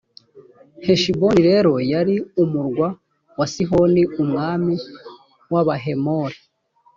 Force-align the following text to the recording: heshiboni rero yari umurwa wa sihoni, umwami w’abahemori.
heshiboni 0.85 1.41
rero 1.49 1.73
yari 1.91 2.15
umurwa 2.43 2.87
wa 3.37 3.45
sihoni, 3.53 4.03
umwami 4.21 4.73
w’abahemori. 5.51 6.37